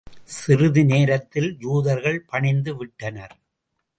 [0.27, 3.35] சிறிது நேரத்தில் யூதர்கள் பணிந்து விட்டனர்.